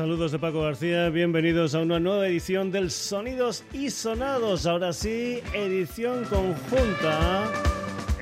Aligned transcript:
Saludos 0.00 0.32
de 0.32 0.38
Paco 0.38 0.62
García, 0.62 1.10
bienvenidos 1.10 1.74
a 1.74 1.80
una 1.80 2.00
nueva 2.00 2.26
edición 2.26 2.72
del 2.72 2.90
Sonidos 2.90 3.64
y 3.70 3.90
Sonados. 3.90 4.64
Ahora 4.64 4.94
sí, 4.94 5.42
edición 5.52 6.24
conjunta 6.24 7.52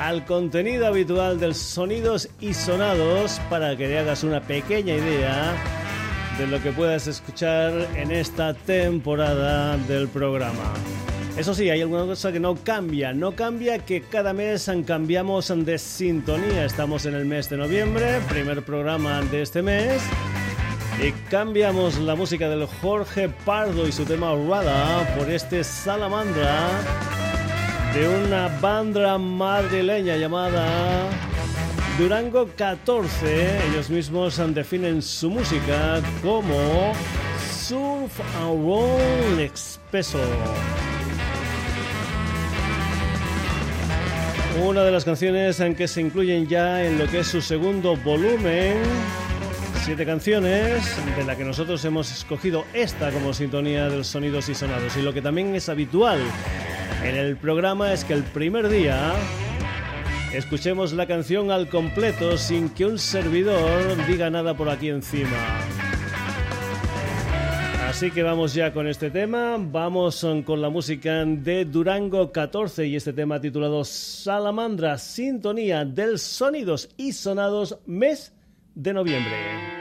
al 0.00 0.24
contenido 0.24 0.86
habitual 0.86 1.38
del 1.38 1.54
Sonidos 1.54 2.28
y 2.40 2.54
Sonados 2.54 3.38
para 3.50 3.76
que 3.76 3.86
te 3.86 3.98
hagas 3.98 4.24
una 4.24 4.40
pequeña 4.40 4.94
idea 4.94 5.54
de 6.38 6.46
lo 6.46 6.60
que 6.62 6.72
puedas 6.72 7.06
escuchar 7.06 7.72
en 7.94 8.10
esta 8.10 8.54
temporada 8.54 9.76
del 9.76 10.08
programa. 10.08 10.72
Eso 11.36 11.54
sí, 11.54 11.68
hay 11.68 11.82
alguna 11.82 12.06
cosa 12.06 12.32
que 12.32 12.40
no 12.40 12.56
cambia. 12.56 13.12
No 13.12 13.32
cambia 13.32 13.78
que 13.78 14.00
cada 14.00 14.32
mes 14.32 14.70
cambiamos 14.86 15.52
de 15.54 15.78
sintonía. 15.78 16.64
Estamos 16.64 17.04
en 17.04 17.14
el 17.14 17.26
mes 17.26 17.50
de 17.50 17.58
noviembre, 17.58 18.20
primer 18.28 18.64
programa 18.64 19.20
de 19.20 19.42
este 19.42 19.60
mes. 19.60 20.02
Y 21.06 21.12
cambiamos 21.30 21.98
la 21.98 22.14
música 22.14 22.48
del 22.48 22.66
Jorge 22.66 23.28
Pardo 23.44 23.86
y 23.86 23.92
su 23.92 24.04
tema 24.04 24.34
Rada 24.34 25.14
por 25.16 25.30
este 25.30 25.62
Salamandra 25.62 27.19
de 27.94 28.08
una 28.08 28.48
banda 28.60 29.18
madrileña 29.18 30.16
llamada 30.16 31.08
Durango 31.98 32.48
14. 32.56 33.68
Ellos 33.70 33.90
mismos 33.90 34.40
definen 34.54 35.02
su 35.02 35.30
música 35.30 36.00
como 36.22 36.92
Surf 37.50 38.20
and 38.40 39.40
Expreso. 39.40 40.20
Una 44.64 44.82
de 44.82 44.92
las 44.92 45.04
canciones 45.04 45.58
en 45.60 45.74
que 45.74 45.88
se 45.88 46.00
incluyen 46.00 46.46
ya 46.46 46.84
en 46.84 46.98
lo 46.98 47.06
que 47.06 47.20
es 47.20 47.26
su 47.26 47.40
segundo 47.40 47.96
volumen. 47.96 48.76
Siete 49.84 50.04
canciones, 50.04 50.82
de 51.16 51.24
la 51.24 51.36
que 51.36 51.44
nosotros 51.44 51.84
hemos 51.84 52.12
escogido 52.12 52.64
esta 52.72 53.10
como 53.10 53.32
sintonía 53.32 53.88
de 53.88 53.98
los 53.98 54.06
sonidos 54.06 54.48
y 54.48 54.54
sonados. 54.54 54.96
Y 54.96 55.02
lo 55.02 55.12
que 55.12 55.22
también 55.22 55.54
es 55.54 55.68
habitual 55.68 56.20
en 57.02 57.16
el 57.16 57.36
programa 57.36 57.92
es 57.92 58.04
que 58.04 58.12
el 58.12 58.22
primer 58.22 58.68
día 58.68 59.12
escuchemos 60.32 60.92
la 60.92 61.06
canción 61.06 61.50
al 61.50 61.68
completo 61.68 62.36
sin 62.36 62.68
que 62.70 62.86
un 62.86 62.98
servidor 62.98 64.06
diga 64.06 64.30
nada 64.30 64.56
por 64.56 64.68
aquí 64.68 64.88
encima. 64.88 65.36
Así 67.88 68.10
que 68.12 68.22
vamos 68.22 68.54
ya 68.54 68.72
con 68.72 68.86
este 68.86 69.10
tema, 69.10 69.56
vamos 69.58 70.24
con 70.44 70.62
la 70.62 70.70
música 70.70 71.24
de 71.24 71.64
Durango 71.64 72.30
14 72.30 72.86
y 72.86 72.96
este 72.96 73.12
tema 73.12 73.40
titulado 73.40 73.84
Salamandra, 73.84 74.96
sintonía 74.96 75.84
del 75.84 76.18
sonidos 76.18 76.88
y 76.96 77.12
sonados 77.12 77.78
mes 77.86 78.32
de 78.74 78.92
noviembre. 78.92 79.79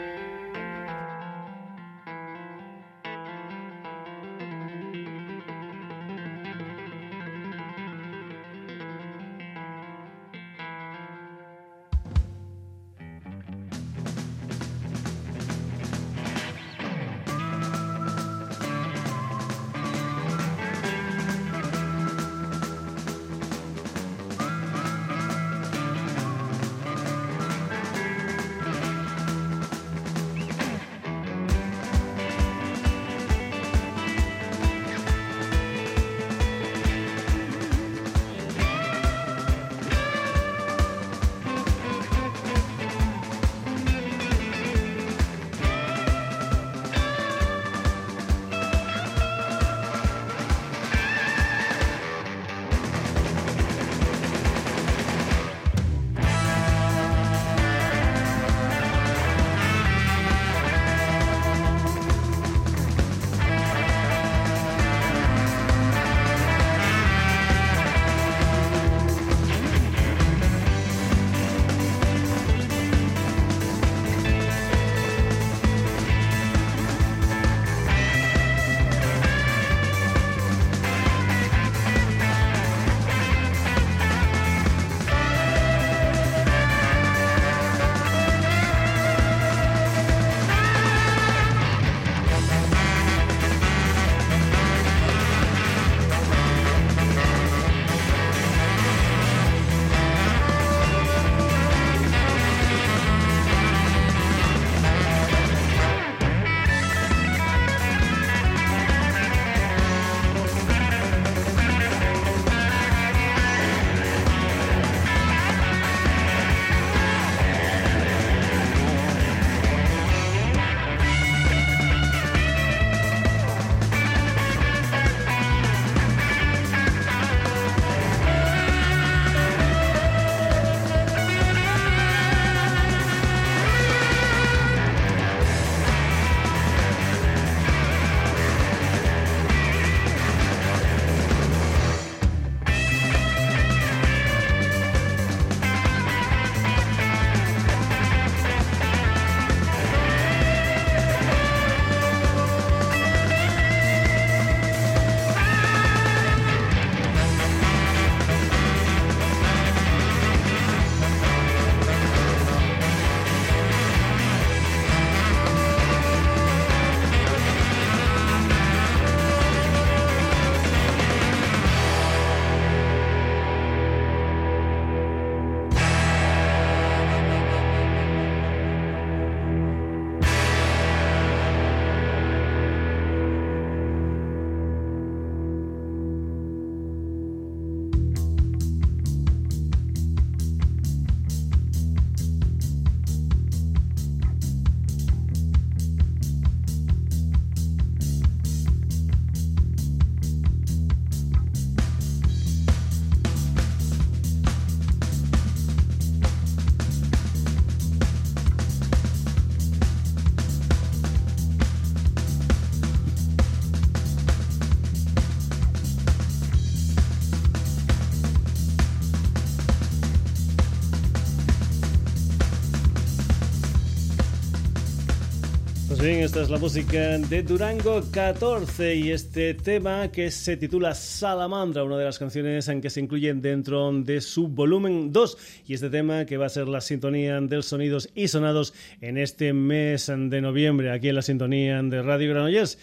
Esta 226.17 226.41
es 226.41 226.49
la 226.49 226.57
música 226.57 227.19
de 227.19 227.43
Durango 227.43 228.01
14 228.11 228.95
y 228.95 229.11
este 229.11 229.53
tema 229.53 230.11
que 230.11 230.31
se 230.31 230.57
titula 230.57 230.95
Salamandra, 230.95 231.83
una 231.83 231.97
de 231.97 232.05
las 232.05 232.17
canciones 232.17 232.67
en 232.67 232.81
que 232.81 232.89
se 232.89 232.99
incluyen 232.99 233.41
dentro 233.41 233.91
de 233.93 234.19
su 234.19 234.47
volumen 234.47 235.13
2 235.13 235.37
y 235.67 235.75
este 235.75 235.91
tema 235.91 236.25
que 236.25 236.37
va 236.37 236.47
a 236.47 236.49
ser 236.49 236.67
la 236.67 236.81
sintonía 236.81 237.39
de 237.39 237.61
sonidos 237.61 238.09
y 238.15 238.27
sonados 238.27 238.73
en 239.01 239.19
este 239.19 239.53
mes 239.53 240.07
de 240.07 240.41
noviembre 240.41 240.91
aquí 240.91 241.09
en 241.09 241.15
la 241.15 241.21
sintonía 241.21 241.79
de 241.83 242.01
Radio 242.01 242.31
Granollers. 242.31 242.79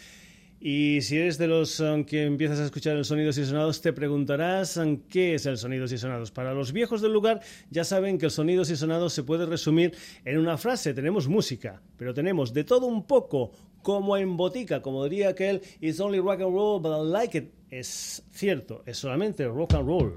Y 0.68 1.00
si 1.02 1.16
eres 1.16 1.38
de 1.38 1.46
los 1.46 1.78
um, 1.78 2.02
que 2.02 2.24
empiezas 2.24 2.58
a 2.58 2.64
escuchar 2.64 2.96
el 2.96 3.04
sonidos 3.04 3.38
y 3.38 3.46
sonados, 3.46 3.80
te 3.80 3.92
preguntarás 3.92 4.76
um, 4.76 4.96
qué 5.08 5.36
es 5.36 5.46
el 5.46 5.58
sonidos 5.58 5.92
y 5.92 5.98
sonados. 5.98 6.32
Para 6.32 6.54
los 6.54 6.72
viejos 6.72 7.00
del 7.00 7.12
lugar 7.12 7.40
ya 7.70 7.84
saben 7.84 8.18
que 8.18 8.24
el 8.24 8.32
sonidos 8.32 8.68
y 8.70 8.76
sonados 8.76 9.12
se 9.12 9.22
puede 9.22 9.46
resumir 9.46 9.96
en 10.24 10.38
una 10.38 10.58
frase. 10.58 10.92
Tenemos 10.92 11.28
música, 11.28 11.80
pero 11.96 12.12
tenemos 12.12 12.52
de 12.52 12.64
todo 12.64 12.86
un 12.86 13.06
poco, 13.06 13.52
como 13.80 14.16
en 14.16 14.36
botica, 14.36 14.82
como 14.82 15.04
diría 15.04 15.28
aquel, 15.28 15.62
It's 15.80 16.00
only 16.00 16.18
rock 16.18 16.40
and 16.40 16.52
roll, 16.52 16.82
but 16.82 16.90
I 16.90 17.12
like 17.12 17.38
it. 17.38 17.52
Es 17.70 18.24
cierto, 18.32 18.82
es 18.86 18.98
solamente 18.98 19.46
rock 19.46 19.74
and 19.74 19.86
roll. 19.86 20.12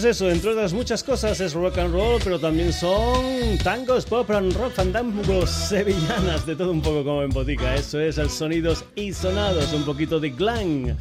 Es 0.00 0.16
eso, 0.16 0.30
entre 0.30 0.52
otras 0.52 0.72
muchas 0.72 1.04
cosas 1.04 1.40
es 1.40 1.52
rock 1.52 1.76
and 1.76 1.92
roll, 1.92 2.18
pero 2.24 2.38
también 2.38 2.72
son 2.72 3.58
tangos, 3.62 4.06
pop 4.06 4.30
and 4.30 4.56
rock, 4.56 4.72
fandangos, 4.72 5.50
sevillanas, 5.50 6.46
de 6.46 6.56
todo 6.56 6.70
un 6.70 6.80
poco 6.80 7.04
como 7.04 7.22
en 7.22 7.28
botica. 7.28 7.74
Eso 7.74 8.00
es 8.00 8.16
el 8.16 8.30
sonidos 8.30 8.82
y 8.94 9.12
sonados, 9.12 9.74
un 9.74 9.84
poquito 9.84 10.18
de 10.18 10.30
glam 10.30 10.96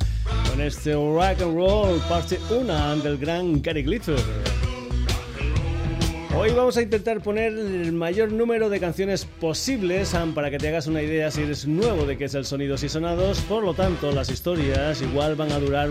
con 0.49 0.59
este 0.59 0.95
rock 0.95 1.41
and 1.41 1.55
roll, 1.55 1.99
parte 2.09 2.39
1 2.49 2.97
del 2.97 3.17
gran 3.17 3.61
Gary 3.61 3.83
Glitter. 3.83 4.19
Hoy 6.37 6.51
vamos 6.51 6.75
a 6.75 6.81
intentar 6.81 7.21
poner 7.21 7.53
el 7.53 7.93
mayor 7.93 8.33
número 8.33 8.69
de 8.69 8.81
canciones 8.81 9.23
posibles 9.23 10.13
para 10.35 10.51
que 10.51 10.57
te 10.57 10.67
hagas 10.67 10.87
una 10.87 11.01
idea 11.01 11.31
si 11.31 11.43
eres 11.43 11.65
nuevo 11.65 12.05
de 12.05 12.17
qué 12.17 12.25
es 12.25 12.33
el 12.33 12.43
sonidos 12.43 12.83
y 12.83 12.89
sonados. 12.89 13.39
Por 13.41 13.63
lo 13.63 13.73
tanto, 13.73 14.11
las 14.11 14.29
historias 14.29 15.01
igual 15.01 15.35
van 15.35 15.53
a 15.53 15.59
durar 15.59 15.89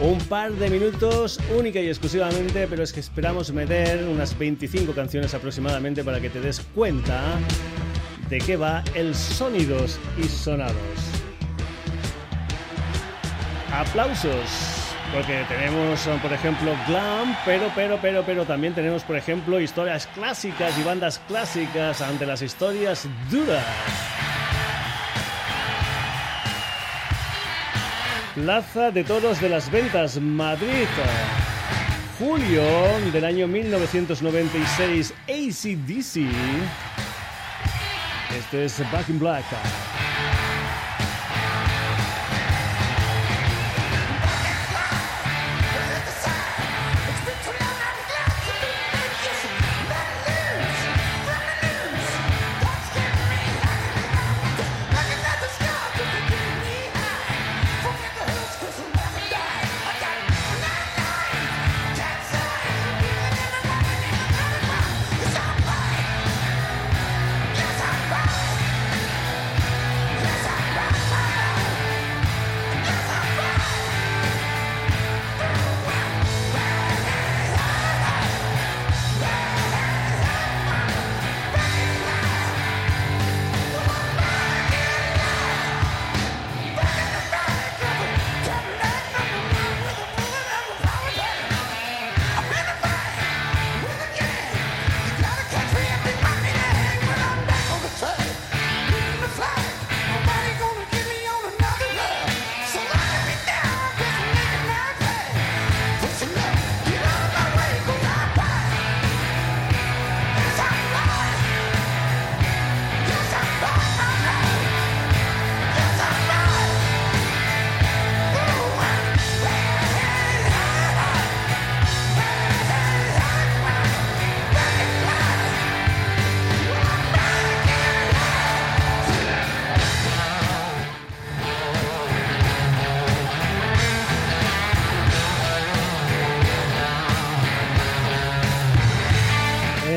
un 0.00 0.18
par 0.18 0.52
de 0.52 0.68
minutos 0.68 1.40
única 1.56 1.80
y 1.80 1.88
exclusivamente, 1.88 2.66
pero 2.68 2.82
es 2.82 2.92
que 2.92 3.00
esperamos 3.00 3.52
meter 3.52 4.04
unas 4.04 4.36
25 4.38 4.92
canciones 4.92 5.32
aproximadamente 5.34 6.04
para 6.04 6.20
que 6.20 6.28
te 6.28 6.40
des 6.40 6.60
cuenta 6.74 7.22
de 8.28 8.38
qué 8.38 8.56
va 8.56 8.84
el 8.94 9.14
sonidos 9.14 9.98
y 10.18 10.24
sonados. 10.24 10.76
Aplausos. 13.72 14.82
Porque 15.14 15.44
tenemos, 15.48 16.00
por 16.20 16.32
ejemplo, 16.32 16.72
glam, 16.88 17.36
pero, 17.44 17.70
pero, 17.74 17.98
pero, 18.02 18.24
pero 18.26 18.44
también 18.44 18.74
tenemos, 18.74 19.04
por 19.04 19.16
ejemplo, 19.16 19.60
historias 19.60 20.08
clásicas 20.08 20.76
y 20.78 20.82
bandas 20.82 21.20
clásicas 21.28 22.02
ante 22.02 22.26
las 22.26 22.42
historias 22.42 23.06
duras. 23.30 24.15
Plaza 28.36 28.90
de 28.90 29.02
Toros 29.02 29.40
de 29.40 29.48
las 29.48 29.70
Ventas, 29.70 30.20
Madrid. 30.20 30.86
Julio 32.18 32.62
del 33.10 33.24
año 33.24 33.48
1996, 33.48 35.14
ACDC. 35.26 36.30
Este 38.38 38.66
es 38.66 38.92
Back 38.92 39.08
in 39.08 39.18
Black. 39.18 39.44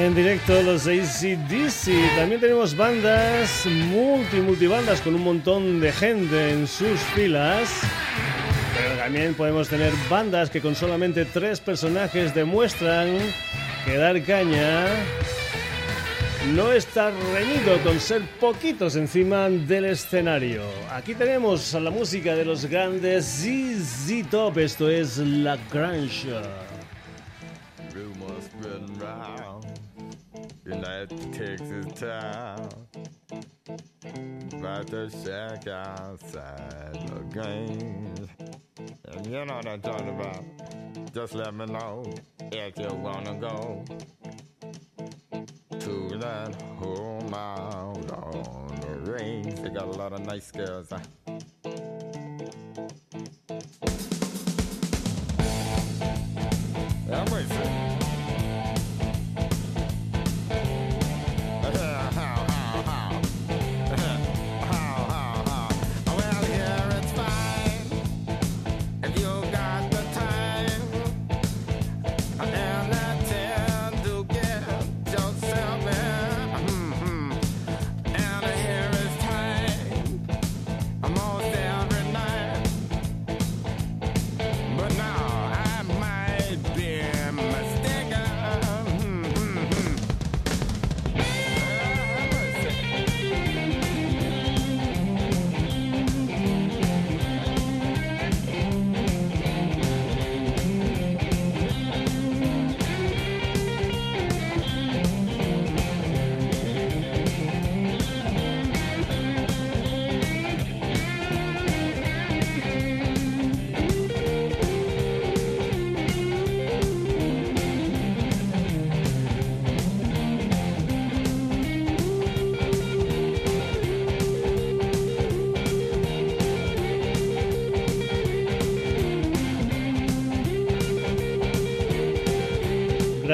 Directo 0.07 0.61
los 0.61 0.87
ACDC. 0.87 2.15
También 2.15 2.39
tenemos 2.39 2.75
bandas, 2.75 3.65
multi, 3.65 4.37
multibandas 4.37 5.01
con 5.01 5.13
un 5.13 5.21
montón 5.21 5.81
de 5.81 5.91
gente 5.91 6.51
en 6.51 6.67
sus 6.67 6.99
filas. 7.13 7.69
Pero 8.77 8.95
También 8.97 9.33
podemos 9.33 9.67
tener 9.67 9.91
bandas 10.09 10.49
que 10.49 10.61
con 10.61 10.75
solamente 10.75 11.25
tres 11.25 11.59
personajes 11.59 12.33
demuestran 12.33 13.17
que 13.83 13.97
dar 13.97 14.21
caña 14.23 14.87
no 16.55 16.71
está 16.71 17.11
reñido 17.33 17.77
con 17.83 17.99
ser 17.99 18.21
poquitos 18.39 18.95
encima 18.95 19.49
del 19.49 19.85
escenario. 19.85 20.63
Aquí 20.91 21.13
tenemos 21.13 21.75
a 21.75 21.79
la 21.81 21.91
música 21.91 22.35
de 22.35 22.45
los 22.45 22.65
grandes 22.65 23.25
ZZ 23.25 24.29
Top, 24.29 24.57
esto 24.59 24.89
es 24.89 25.17
La 25.17 25.57
Grange. 30.69 30.85
United 30.85 31.33
Texas 31.33 31.99
town. 31.99 32.69
About 34.53 34.87
to 34.87 35.09
shack 35.09 35.67
outside 35.67 36.93
the 37.07 37.23
games. 37.33 38.29
And 39.07 39.25
you 39.25 39.45
know 39.45 39.55
what 39.55 39.67
I'm 39.67 39.81
talking 39.81 40.09
about. 40.09 40.43
Just 41.13 41.33
let 41.33 41.53
me 41.53 41.65
know 41.65 42.03
if 42.51 42.77
you 42.77 42.95
wanna 42.97 43.35
go 43.35 43.83
to 45.79 46.17
that 46.19 46.61
home 46.77 47.33
out 47.33 48.11
on 48.11 48.79
the 48.81 49.11
range. 49.11 49.59
They 49.61 49.69
got 49.69 49.85
a 49.85 49.97
lot 49.97 50.13
of 50.13 50.25
nice 50.25 50.51
girls. 50.51 50.93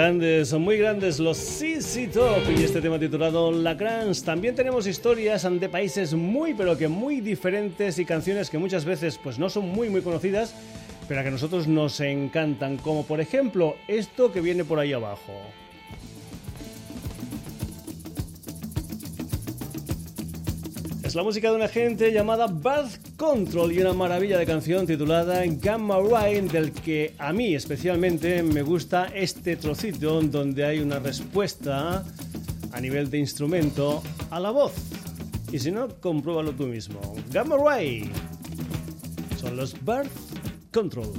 Grandes, 0.05 0.49
son 0.49 0.61
muy 0.61 0.77
grandes 0.77 1.19
los 1.19 1.35
CC 1.35 2.05
Top 2.13 2.43
y 2.55 2.61
este 2.61 2.79
tema 2.79 2.99
titulado 2.99 3.51
La 3.51 3.75
Crans. 3.75 4.23
También 4.23 4.53
tenemos 4.53 4.85
historias 4.85 5.47
de 5.59 5.67
países 5.67 6.13
muy 6.13 6.53
pero 6.53 6.77
que 6.77 6.87
muy 6.87 7.21
diferentes 7.21 7.97
y 7.97 8.05
canciones 8.05 8.51
que 8.51 8.59
muchas 8.59 8.85
veces 8.85 9.17
pues 9.17 9.39
no 9.39 9.49
son 9.49 9.67
muy 9.67 9.89
muy 9.89 10.01
conocidas, 10.01 10.53
pero 11.07 11.23
que 11.23 11.29
a 11.29 11.31
nosotros 11.31 11.67
nos 11.67 11.99
encantan, 12.01 12.77
como 12.77 13.03
por 13.03 13.19
ejemplo 13.19 13.77
esto 13.87 14.31
que 14.31 14.41
viene 14.41 14.63
por 14.63 14.77
ahí 14.77 14.93
abajo. 14.93 15.33
La 21.15 21.23
música 21.23 21.49
de 21.49 21.55
una 21.55 21.69
gente 21.69 22.11
llamada 22.11 22.47
Birth 22.47 23.15
Control 23.15 23.71
y 23.71 23.79
una 23.79 23.93
maravilla 23.93 24.37
de 24.37 24.45
canción 24.45 24.85
titulada 24.85 25.43
Gamma 25.45 25.97
Ray, 25.99 26.41
del 26.41 26.73
que 26.73 27.13
a 27.17 27.31
mí 27.31 27.55
especialmente 27.55 28.43
me 28.43 28.61
gusta 28.61 29.05
este 29.15 29.55
trocito 29.55 30.21
donde 30.21 30.65
hay 30.65 30.79
una 30.79 30.99
respuesta 30.99 32.03
a 32.73 32.81
nivel 32.81 33.09
de 33.09 33.19
instrumento 33.19 34.03
a 34.29 34.41
la 34.41 34.51
voz. 34.51 34.73
Y 35.53 35.59
si 35.59 35.71
no, 35.71 35.87
compruébalo 36.01 36.51
tú 36.51 36.65
mismo. 36.65 36.99
Gamma 37.31 37.55
Ray 37.55 38.09
son 39.39 39.55
los 39.55 39.73
Birth 39.85 40.11
Control. 40.73 41.13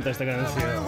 Encanta 0.00 0.10
esta 0.10 0.24
canción. 0.24 0.86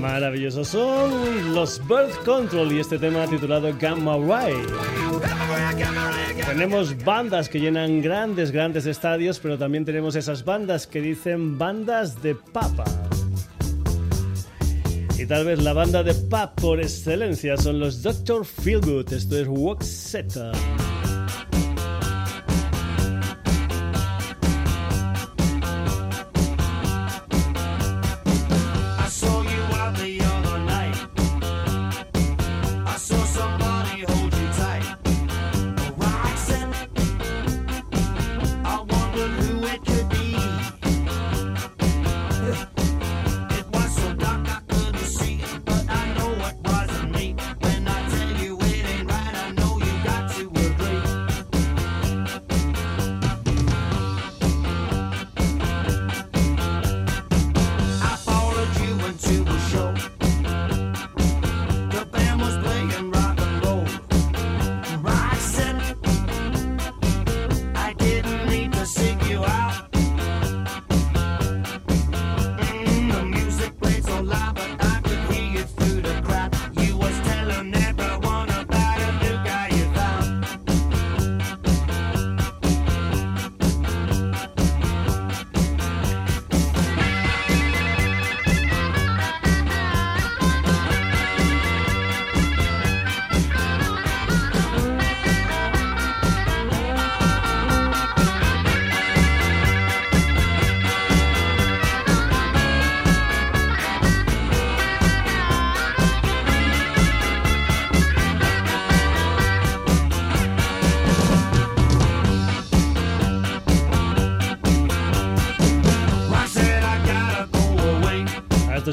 Maravillosos 0.00 0.68
son 0.68 1.54
los 1.54 1.80
Birth 1.88 2.24
Control 2.24 2.72
y 2.72 2.78
este 2.78 2.98
tema 2.98 3.26
titulado 3.26 3.72
Gamma 3.78 4.16
Ray. 4.16 4.54
Tenemos 6.46 7.04
bandas 7.04 7.48
que 7.48 7.58
llenan 7.58 8.00
grandes, 8.00 8.52
grandes 8.52 8.86
estadios, 8.86 9.40
pero 9.40 9.58
también 9.58 9.84
tenemos 9.84 10.14
esas 10.14 10.44
bandas 10.44 10.86
que 10.86 11.00
dicen 11.00 11.58
bandas 11.58 12.22
de 12.22 12.34
papa 12.34 12.84
Y 15.24 15.26
tal 15.26 15.46
vez 15.46 15.62
la 15.62 15.72
banda 15.72 16.02
de 16.02 16.12
pop 16.12 16.50
por 16.60 16.78
excelencia 16.82 17.56
son 17.56 17.80
los 17.80 18.02
Dr. 18.02 18.44
Feelgood. 18.44 19.10
Esto 19.10 19.38
es 19.38 19.46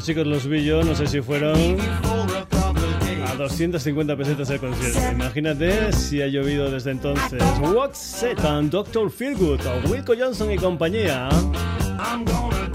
Chicos 0.02 0.26
los 0.26 0.48
vi 0.48 0.64
yo, 0.64 0.82
no 0.82 0.96
sé 0.96 1.06
si 1.06 1.20
fueron 1.20 1.76
a 3.24 3.34
250 3.36 4.16
pesetas 4.16 4.50
el 4.50 4.58
concierto. 4.58 4.98
Imagínate 5.12 5.92
si 5.92 6.20
ha 6.20 6.26
llovido 6.26 6.68
desde 6.70 6.90
entonces. 6.90 7.40
What's 7.60 8.24
it 8.24 8.44
on 8.44 8.68
Dr. 8.68 9.10
Feelgood 9.10 9.60
Wilco 9.88 10.14
Johnson 10.18 10.50
y 10.50 10.56
compañía. 10.56 11.28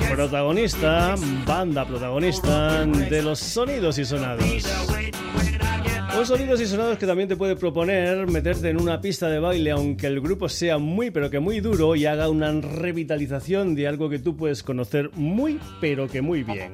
Protagonista, 0.09 1.15
banda 1.45 1.85
protagonista 1.85 2.85
de 2.85 3.21
los 3.21 3.39
sonidos 3.39 3.97
y 3.97 4.05
sonados. 4.05 4.45
Un 6.17 6.25
sonidos 6.25 6.60
y 6.60 6.65
sonados 6.65 6.97
que 6.97 7.06
también 7.06 7.30
te 7.30 7.36
puede 7.36 7.56
proponer 7.56 8.25
meterte 8.25 8.71
en 8.71 8.82
una 8.82 8.99
pista 8.99 9.30
de 9.30 9.38
baile, 9.38 9.69
aunque 9.69 10.08
el 10.08 10.19
grupo 10.19 10.49
sea 10.49 10.80
muy 10.80 11.12
pero 11.12 11.30
que 11.30 11.39
muy 11.39 11.60
duro 11.60 11.95
y 11.95 12.08
haga 12.08 12.27
una 12.27 12.51
revitalización 12.60 13.75
de 13.75 13.88
algo 13.88 14.10
que 14.10 14.17
tú 14.17 14.36
puedes 14.36 14.63
conocer 14.63 15.12
muy 15.13 15.60
pero 15.80 16.08
que 16.08 16.23
muy 16.23 16.41
bien. 16.41 16.73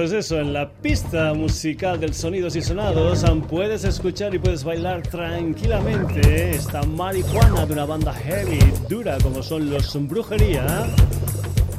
Pues 0.00 0.12
eso, 0.12 0.40
en 0.40 0.54
la 0.54 0.66
pista 0.66 1.34
musical 1.34 2.00
del 2.00 2.14
Sonidos 2.14 2.56
y 2.56 2.62
Sonados 2.62 3.22
puedes 3.50 3.84
escuchar 3.84 4.34
y 4.34 4.38
puedes 4.38 4.64
bailar 4.64 5.02
tranquilamente 5.02 6.52
esta 6.52 6.82
marihuana 6.84 7.66
de 7.66 7.74
una 7.74 7.84
banda 7.84 8.14
heavy, 8.14 8.60
dura 8.88 9.18
como 9.22 9.42
son 9.42 9.68
los 9.68 9.94
Brujería. 10.08 10.86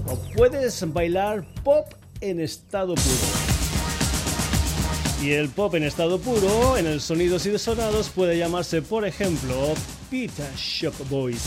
O 0.05 0.15
puedes 0.35 0.93
bailar 0.93 1.43
pop 1.63 1.87
en 2.19 2.41
estado 2.41 2.93
puro. 2.93 3.27
Y 5.23 5.31
el 5.31 5.49
pop 5.49 5.73
en 5.73 5.81
estado 5.81 6.19
puro, 6.19 6.77
en 6.77 6.85
el 6.85 7.01
Sonidos 7.01 7.47
y 7.47 7.57
Sonados, 7.57 8.09
puede 8.09 8.37
llamarse, 8.37 8.83
por 8.83 9.03
ejemplo, 9.03 9.73
Pita 10.11 10.47
Shop 10.55 10.93
Boys. 11.09 11.41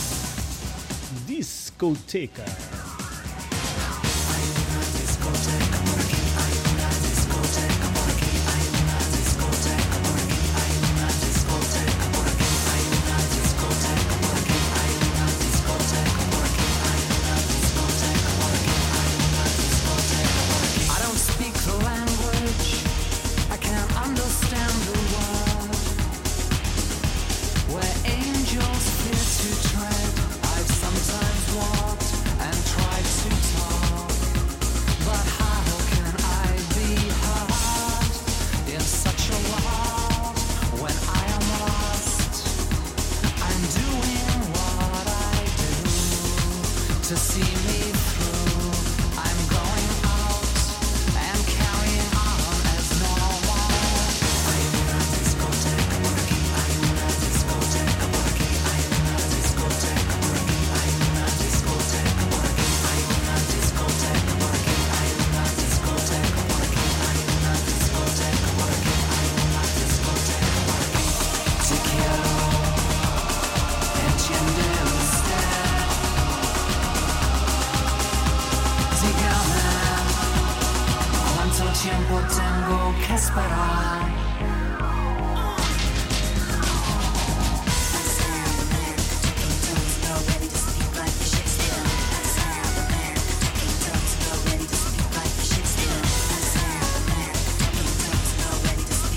Discoteca. 1.29 2.43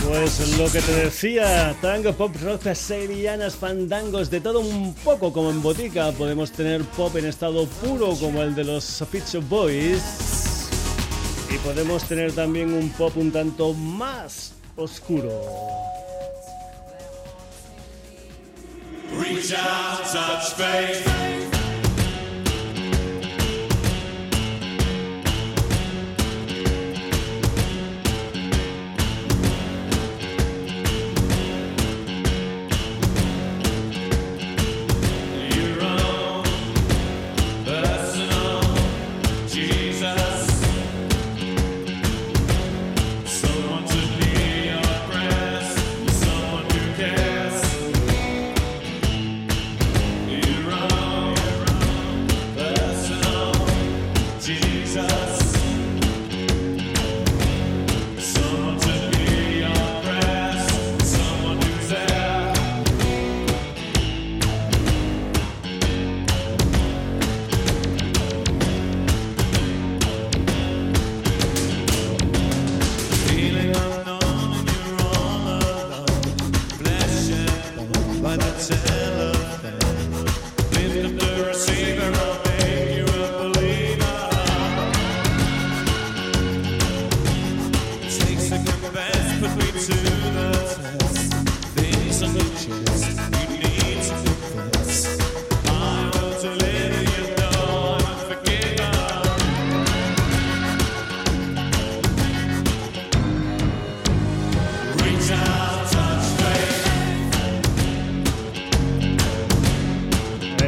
Pues 0.08 0.58
lo 0.58 0.72
que 0.72 0.80
te 0.80 0.94
decía, 0.94 1.76
tango, 1.82 2.14
pop, 2.14 2.34
rock, 2.42 2.74
sevillanas, 2.74 3.56
fandangos, 3.56 4.30
de 4.30 4.40
todo 4.40 4.62
un 4.62 4.94
poco 4.94 5.34
como 5.34 5.50
en 5.50 5.62
botica. 5.62 6.14
Podemos 6.14 6.52
tener 6.52 6.82
pop 6.84 7.14
en 7.18 7.26
estado 7.26 7.68
puro 7.68 8.16
como 8.16 8.42
el 8.42 8.56
de 8.56 8.64
los 8.64 9.04
Pizza 9.12 9.40
Boys. 9.50 10.70
Y 11.54 11.58
podemos 11.58 12.04
tener 12.06 12.32
también 12.32 12.72
un 12.72 12.90
pop 12.92 13.18
un 13.18 13.34
tanto 13.34 13.74
más 13.74 14.54
oscuro. 14.78 15.30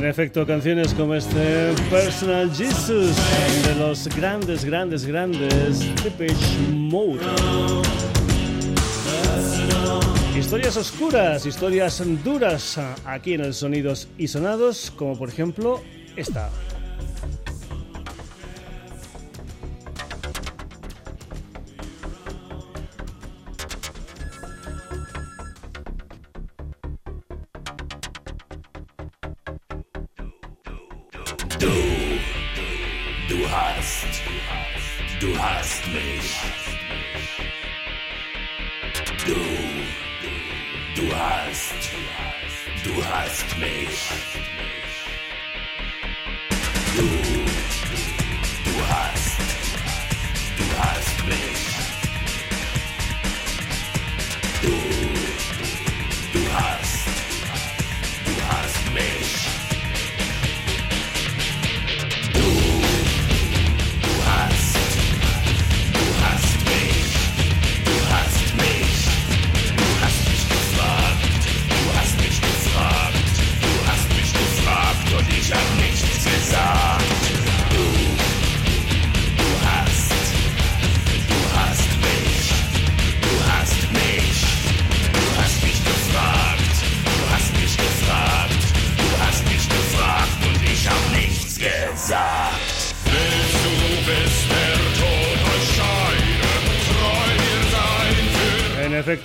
Perfecto, 0.09 0.43
canciones 0.47 0.91
como 0.95 1.13
este 1.13 1.71
Personal 1.91 2.49
Jesus 2.49 3.15
de 3.63 3.75
los 3.75 4.07
grandes, 4.15 4.65
grandes, 4.65 5.05
grandes 5.05 6.03
Depeche 6.03 6.57
Mode. 6.71 7.19
Historias 10.35 10.77
oscuras, 10.77 11.45
historias 11.45 12.01
duras 12.23 12.79
aquí 13.05 13.35
en 13.35 13.41
el 13.41 13.53
Sonidos 13.53 14.07
y 14.17 14.27
Sonados, 14.27 14.91
como 14.95 15.15
por 15.15 15.29
ejemplo 15.29 15.79
esta. 16.15 16.49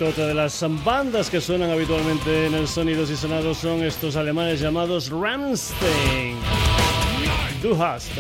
Otra 0.05 0.27
de 0.27 0.35
las 0.35 0.65
bandas 0.85 1.31
que 1.31 1.41
suenan 1.41 1.71
habitualmente 1.71 2.47
en 2.47 2.55
el 2.55 2.69
Sonidos 2.69 3.11
y 3.11 3.17
Sonados 3.17 3.59
son 3.59 3.83
estos 3.83 4.17
alemanes 4.17 4.61
llamados 4.61 5.09
Rammstein. 5.11 6.37
Du 7.63 7.75
hast. 7.75 8.11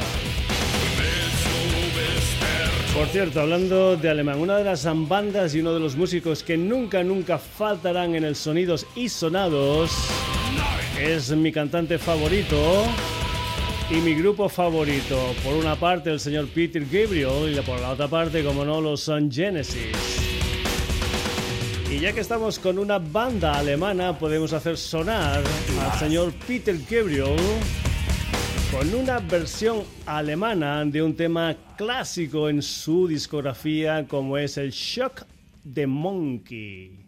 Por 2.95 3.07
cierto, 3.09 3.41
hablando 3.41 3.97
de 3.97 4.09
alemán, 4.09 4.41
una 4.41 4.57
de 4.57 4.65
las 4.65 4.87
bandas 5.09 5.55
y 5.55 5.61
uno 5.61 5.75
de 5.75 5.81
los 5.81 5.97
músicos 5.97 6.43
que 6.43 6.57
nunca, 6.57 7.03
nunca 7.03 7.39
faltarán 7.39 8.15
en 8.15 8.25
el 8.25 8.37
Sonidos 8.37 8.87
y 8.95 9.09
Sonados 9.09 9.91
es 10.99 11.31
mi 11.31 11.53
cantante 11.53 11.99
favorito 11.99 12.85
y 13.91 13.97
mi 13.97 14.15
grupo 14.15 14.49
favorito. 14.49 15.35
Por 15.43 15.55
una 15.55 15.77
parte, 15.77 16.11
el 16.11 16.21
señor 16.21 16.47
Peter 16.49 16.85
Gabriel 16.85 17.55
y 17.55 17.61
por 17.61 17.81
la 17.81 17.91
otra 17.91 18.09
parte, 18.09 18.43
como 18.43 18.65
no, 18.65 18.81
los 18.81 19.01
Sun 19.01 19.31
Genesis. 19.31 20.24
Y 21.95 22.01
ya 22.01 22.13
que 22.13 22.19
estamos 22.19 22.59
con 22.59 22.81
una 22.81 22.99
banda 22.99 23.57
alemana, 23.57 24.19
podemos 24.19 24.53
hacer 24.53 24.77
sonar 24.77 25.45
al 25.81 25.99
señor 26.01 26.33
Peter 26.45 26.77
Gabriel 26.91 27.37
con 28.73 28.93
una 28.93 29.21
versión 29.21 29.85
alemana 30.05 30.85
de 30.85 31.01
un 31.01 31.15
tema 31.15 31.55
clásico 31.77 32.49
en 32.49 32.63
su 32.63 33.07
discografía 33.07 34.09
como 34.09 34.37
es 34.37 34.57
el 34.57 34.73
Shock 34.73 35.25
the 35.73 35.87
Monkey. 35.87 37.07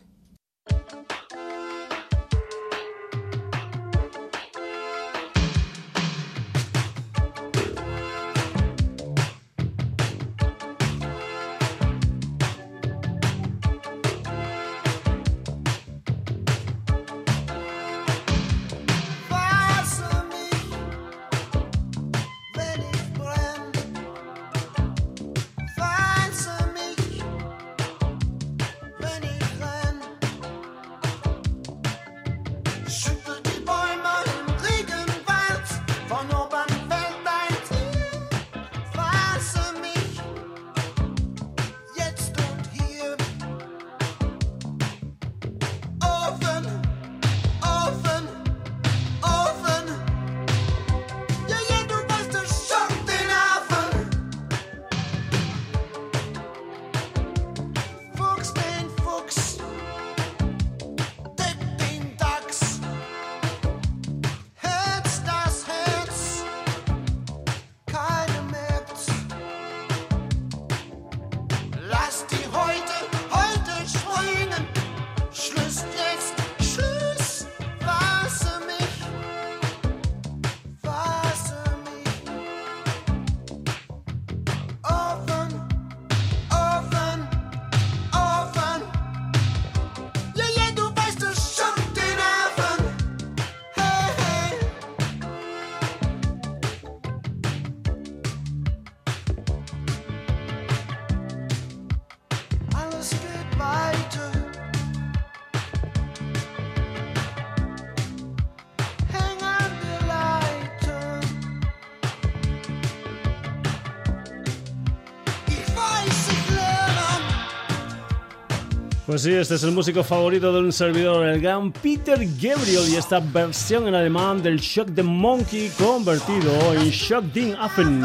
Pues 119.17 119.23
sí, 119.23 119.33
este 119.33 119.55
es 119.55 119.63
el 119.63 119.73
músico 119.73 120.05
favorito 120.05 120.53
de 120.53 120.59
un 120.59 120.71
servidor, 120.71 121.27
el 121.27 121.41
gran 121.41 121.73
Peter 121.73 122.19
Gabriel, 122.19 122.87
y 122.87 122.97
esta 122.97 123.19
versión 123.19 123.89
en 123.89 123.95
alemán 123.95 124.43
del 124.43 124.59
Shock 124.59 124.95
the 124.95 125.03
Monkey 125.03 125.71
convertido 125.71 126.75
en 126.75 126.91
Shock 126.91 127.25
den 127.33 127.55
Affen. 127.59 128.03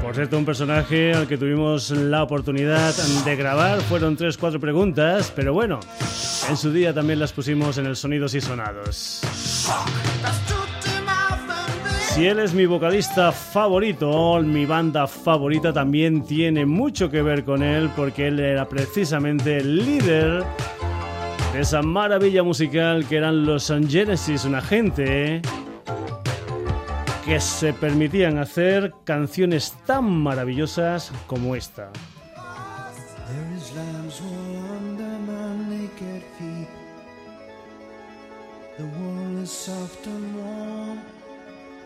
Por 0.00 0.14
cierto, 0.14 0.38
un 0.38 0.44
personaje 0.44 1.12
al 1.12 1.26
que 1.26 1.36
tuvimos 1.36 1.90
la 1.90 2.22
oportunidad 2.22 2.94
de 3.24 3.34
grabar. 3.34 3.80
Fueron 3.80 4.16
3-4 4.16 4.60
preguntas, 4.60 5.32
pero 5.34 5.52
bueno, 5.52 5.80
en 6.48 6.56
su 6.56 6.72
día 6.72 6.94
también 6.94 7.18
las 7.18 7.32
pusimos 7.32 7.76
en 7.78 7.86
el 7.86 7.96
Sonidos 7.96 8.34
y 8.34 8.40
Sonados. 8.40 9.20
Si 12.16 12.26
él 12.26 12.38
es 12.38 12.54
mi 12.54 12.64
vocalista 12.64 13.30
favorito, 13.30 14.40
mi 14.40 14.64
banda 14.64 15.06
favorita 15.06 15.70
también 15.70 16.22
tiene 16.24 16.64
mucho 16.64 17.10
que 17.10 17.20
ver 17.20 17.44
con 17.44 17.62
él 17.62 17.90
porque 17.94 18.28
él 18.28 18.40
era 18.40 18.66
precisamente 18.66 19.58
el 19.58 19.84
líder 19.84 20.42
de 21.52 21.60
esa 21.60 21.82
maravilla 21.82 22.42
musical 22.42 23.06
que 23.06 23.18
eran 23.18 23.44
los 23.44 23.70
Genesis, 23.86 24.46
una 24.46 24.62
gente 24.62 25.42
que 27.26 27.38
se 27.38 27.74
permitían 27.74 28.38
hacer 28.38 28.94
canciones 29.04 29.74
tan 29.84 30.10
maravillosas 30.10 31.12
como 31.26 31.54
esta. 31.54 31.90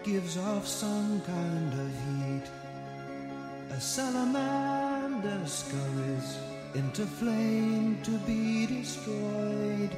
Gives 0.02 0.38
off 0.38 0.66
some 0.66 1.20
kind 1.26 1.72
of 1.74 1.90
heat. 2.06 2.46
A 3.70 3.80
salamander 3.80 5.46
scurries 5.46 6.38
into 6.74 7.04
flame 7.04 8.00
to 8.02 8.12
be 8.26 8.66
destroyed. 8.66 9.90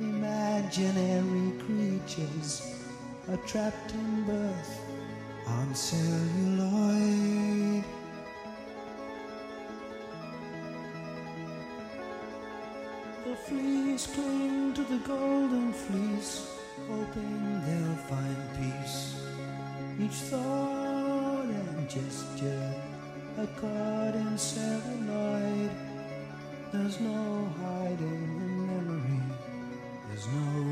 Imaginary 0.00 1.52
creatures 1.58 2.74
are 3.28 3.36
trapped 3.46 3.92
in 3.92 4.24
birth 4.24 4.80
on 5.46 5.72
celluloid. 5.74 7.84
The 13.24 13.36
fleas 13.36 14.06
cling 14.14 14.72
to 14.74 14.82
the 14.82 14.98
golden 14.98 15.72
fleece, 15.72 16.50
hoping 16.88 17.60
they'll 17.66 17.96
find 18.08 18.36
peace. 18.56 19.27
Each 20.00 20.12
thought 20.30 21.44
and 21.44 21.90
gesture 21.90 22.72
a 23.36 23.46
card 23.60 24.14
in 24.14 24.38
celluloid. 24.38 25.70
There's 26.72 27.00
no 27.00 27.50
hiding 27.60 28.24
in 28.44 28.66
memory. 28.68 29.20
There's 30.08 30.26
no 30.28 30.67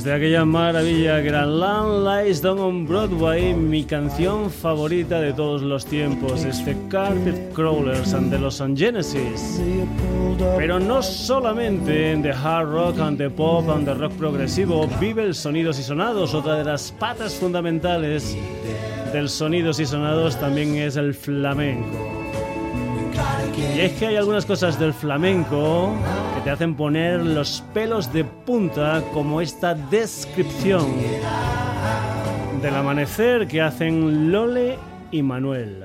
Desde 0.00 0.14
aquella 0.14 0.46
maravilla 0.46 1.20
Land 1.20 2.06
Lies 2.06 2.40
Down 2.40 2.58
on 2.58 2.86
Broadway, 2.86 3.52
mi 3.52 3.84
canción 3.84 4.50
favorita 4.50 5.20
de 5.20 5.34
todos 5.34 5.60
los 5.60 5.84
tiempos, 5.84 6.42
este 6.42 6.74
Carpet 6.88 7.52
Crawlers 7.52 8.14
and 8.14 8.30
the 8.30 8.38
Los 8.38 8.62
Angeles. 8.62 9.14
Pero 10.56 10.80
no 10.80 11.02
solamente 11.02 12.12
en 12.12 12.22
the 12.22 12.32
hard 12.32 12.70
rock 12.70 12.98
and 12.98 13.18
the 13.18 13.28
pop 13.28 13.68
and 13.68 13.84
the 13.84 13.92
rock 13.92 14.12
progresivo 14.12 14.88
vive 14.98 15.22
el 15.22 15.34
sonidos 15.34 15.78
y 15.78 15.82
sonados, 15.82 16.32
otra 16.32 16.54
de 16.56 16.64
las 16.64 16.92
patas 16.92 17.34
fundamentales 17.34 18.34
del 19.12 19.28
sonidos 19.28 19.80
y 19.80 19.84
sonados 19.84 20.40
también 20.40 20.76
es 20.76 20.96
el 20.96 21.12
flamenco. 21.12 22.09
Y 23.60 23.80
es 23.80 23.92
que 23.92 24.06
hay 24.06 24.16
algunas 24.16 24.46
cosas 24.46 24.78
del 24.78 24.94
flamenco 24.94 25.94
que 26.34 26.40
te 26.40 26.50
hacen 26.50 26.74
poner 26.74 27.20
los 27.20 27.62
pelos 27.74 28.10
de 28.12 28.24
punta, 28.24 29.02
como 29.12 29.40
esta 29.40 29.74
descripción 29.74 30.86
del 32.62 32.74
amanecer 32.74 33.46
que 33.46 33.60
hacen 33.60 34.32
Lole 34.32 34.78
y 35.10 35.22
Manuel. 35.22 35.84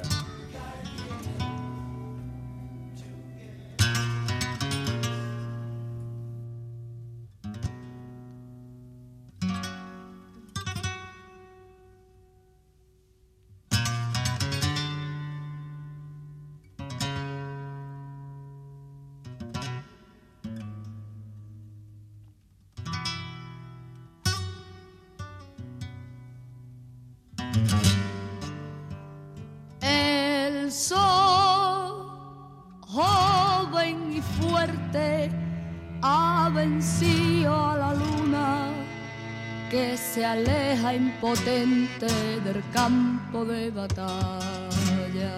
Impotente 41.36 42.08
del 42.44 42.64
campo 42.72 43.44
de 43.46 43.70
batalla. 43.72 45.34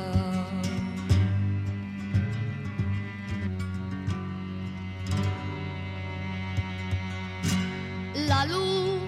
La 8.27 8.45
luz 8.45 8.99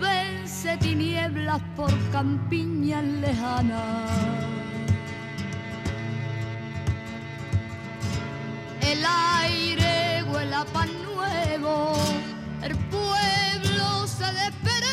vence 0.00 0.76
tinieblas 0.78 1.60
por 1.76 1.92
campiñas 2.10 3.04
lejanas. 3.04 4.10
El 8.80 9.04
aire 9.06 10.24
huele 10.24 10.54
a 10.54 10.64
pan 10.64 10.88
nuevo, 11.04 11.94
el 12.62 12.76
pueblo 12.90 14.06
se 14.06 14.24
despereza. 14.24 14.83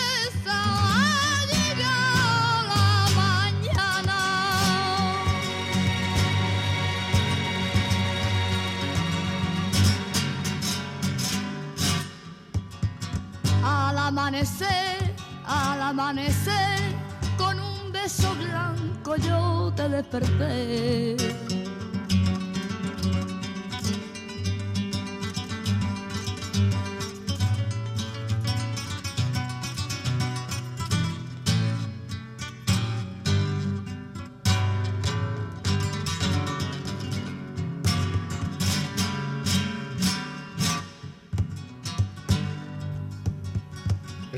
Amanecer, 14.12 15.16
al 15.46 15.82
amanecer, 15.82 16.80
con 17.38 17.58
un 17.58 17.94
beso 17.94 18.36
blanco 18.36 19.16
yo 19.16 19.72
te 19.74 19.88
desperté. 19.88 21.61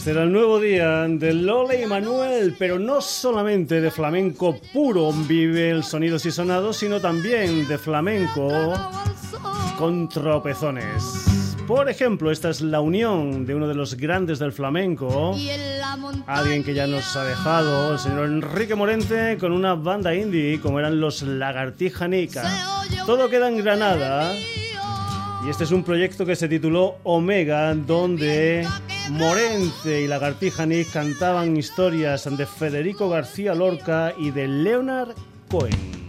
Será 0.03 0.23
el 0.23 0.33
nuevo 0.33 0.59
día 0.59 1.07
de 1.07 1.33
Lole 1.33 1.81
y 1.81 1.85
Manuel, 1.85 2.57
pero 2.59 2.77
no 2.77 2.99
solamente 2.99 3.79
de 3.79 3.89
flamenco 3.89 4.59
puro 4.73 5.13
vive 5.13 5.69
el 5.69 5.85
Sonidos 5.85 6.25
y 6.25 6.31
Sonados, 6.31 6.75
sino 6.75 6.99
también 6.99 7.65
de 7.69 7.77
flamenco 7.77 8.73
con 9.77 10.09
tropezones. 10.09 11.55
Por 11.65 11.89
ejemplo, 11.89 12.31
esta 12.31 12.49
es 12.49 12.59
la 12.59 12.81
unión 12.81 13.45
de 13.45 13.55
uno 13.55 13.65
de 13.65 13.75
los 13.75 13.95
grandes 13.95 14.39
del 14.39 14.51
flamenco, 14.51 15.37
alguien 16.27 16.65
que 16.65 16.73
ya 16.73 16.85
nos 16.85 17.15
ha 17.15 17.23
dejado, 17.23 17.93
el 17.93 17.99
señor 17.99 18.25
Enrique 18.25 18.75
Morente, 18.75 19.37
con 19.39 19.53
una 19.53 19.75
banda 19.75 20.13
indie 20.13 20.59
como 20.59 20.79
eran 20.79 20.99
los 20.99 21.21
Lagartija 21.21 22.09
Nica. 22.09 22.43
Todo 23.05 23.29
queda 23.29 23.47
en 23.47 23.63
Granada. 23.63 24.35
Y 25.45 25.49
este 25.49 25.63
es 25.63 25.71
un 25.71 25.85
proyecto 25.85 26.25
que 26.25 26.35
se 26.35 26.49
tituló 26.49 26.97
Omega, 27.03 27.73
donde 27.73 28.67
Morente 29.09 30.01
y 30.01 30.07
Lagartija 30.07 30.65
Nick 30.65 30.91
cantaban 30.91 31.57
historias 31.57 32.25
de 32.37 32.45
Federico 32.45 33.09
García 33.09 33.53
Lorca 33.53 34.13
y 34.17 34.31
de 34.31 34.47
Leonard 34.47 35.13
Cohen. 35.49 36.02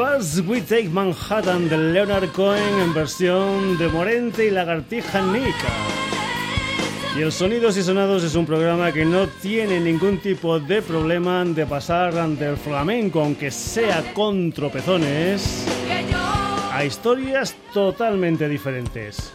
First 0.00 0.48
We 0.48 0.62
Take 0.62 0.88
Manhattan 0.88 1.68
de 1.68 1.76
Leonard 1.76 2.32
Cohen 2.32 2.80
en 2.80 2.94
versión 2.94 3.76
de 3.76 3.86
Morente 3.88 4.46
y 4.46 4.50
Lagartija 4.50 5.20
Nica. 5.20 5.68
Y 7.18 7.20
el 7.20 7.30
Sonidos 7.30 7.76
y 7.76 7.82
Sonados 7.82 8.24
es 8.24 8.34
un 8.34 8.46
programa 8.46 8.92
que 8.92 9.04
no 9.04 9.26
tiene 9.26 9.78
ningún 9.78 10.16
tipo 10.16 10.58
de 10.58 10.80
problema 10.80 11.44
de 11.44 11.66
pasar 11.66 12.16
ante 12.16 12.48
el 12.48 12.56
flamenco, 12.56 13.20
aunque 13.20 13.50
sea 13.50 14.14
con 14.14 14.52
tropezones, 14.52 15.66
a 16.72 16.82
historias 16.82 17.54
totalmente 17.74 18.48
diferentes. 18.48 19.29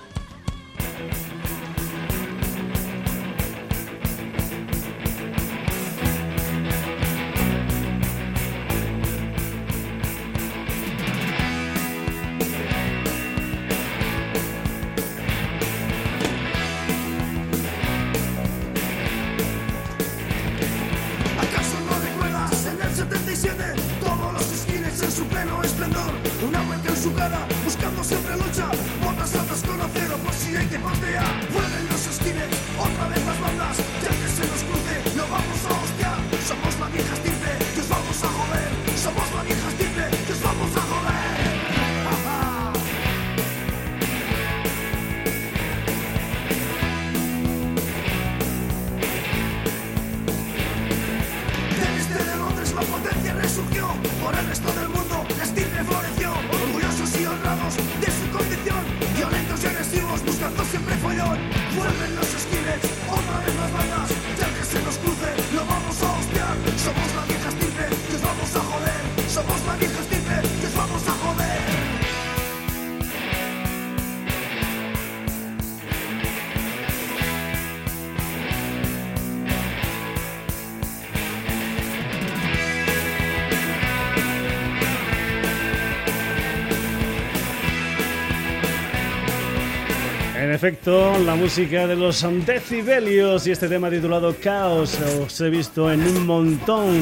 Efecto, 90.56 91.20
la 91.20 91.36
música 91.36 91.86
de 91.86 91.98
los 91.98 92.26
decibelios 92.46 93.46
y 93.46 93.52
este 93.52 93.68
tema 93.68 93.90
titulado 93.90 94.34
Caos 94.42 94.98
os 95.22 95.42
he 95.42 95.50
visto 95.50 95.92
en 95.92 96.02
un 96.02 96.26
montón 96.26 97.02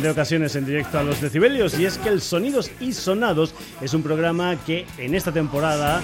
de 0.00 0.08
ocasiones 0.08 0.56
en 0.56 0.64
directo 0.64 0.98
a 0.98 1.02
los 1.02 1.20
decibelios 1.20 1.78
y 1.78 1.84
es 1.84 1.98
que 1.98 2.08
el 2.08 2.22
Sonidos 2.22 2.70
y 2.80 2.94
Sonados 2.94 3.54
es 3.82 3.92
un 3.92 4.02
programa 4.02 4.56
que 4.64 4.86
en 4.96 5.14
esta 5.14 5.32
temporada 5.32 6.00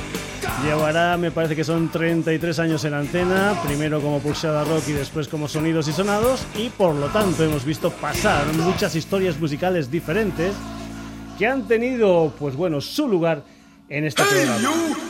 llevará, 0.62 1.16
me 1.16 1.30
parece 1.30 1.56
que 1.56 1.64
son 1.64 1.88
33 1.88 2.58
años 2.58 2.84
en 2.84 2.92
antena, 2.92 3.54
primero 3.64 4.02
como 4.02 4.18
Pulsada 4.18 4.62
Rock 4.64 4.88
y 4.88 4.92
después 4.92 5.26
como 5.26 5.48
Sonidos 5.48 5.88
y 5.88 5.92
Sonados 5.92 6.46
y 6.54 6.68
por 6.68 6.94
lo 6.94 7.06
tanto 7.06 7.42
hemos 7.44 7.64
visto 7.64 7.90
pasar 7.90 8.46
muchas 8.52 8.94
historias 8.94 9.40
musicales 9.40 9.90
diferentes 9.90 10.52
que 11.38 11.46
han 11.46 11.66
tenido, 11.66 12.34
pues 12.38 12.54
bueno, 12.56 12.82
su 12.82 13.08
lugar 13.08 13.42
en 13.88 14.04
este 14.04 14.22
programa. 14.22 15.09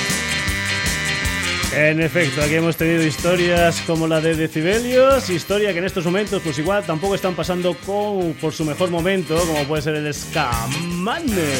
En 1.73 2.01
efecto, 2.01 2.41
aquí 2.41 2.55
hemos 2.55 2.75
tenido 2.75 3.01
historias 3.01 3.81
como 3.87 4.05
la 4.05 4.19
de 4.19 4.35
Decibelios, 4.35 5.29
historia 5.29 5.71
que 5.71 5.79
en 5.79 5.85
estos 5.85 6.03
momentos 6.03 6.41
pues 6.43 6.59
igual 6.59 6.83
tampoco 6.83 7.15
están 7.15 7.33
pasando 7.33 7.75
con, 7.85 8.33
por 8.33 8.51
su 8.51 8.65
mejor 8.65 8.89
momento, 8.89 9.37
como 9.47 9.63
puede 9.63 9.81
ser 9.81 9.95
el 9.95 10.13
Scamander. 10.13 11.59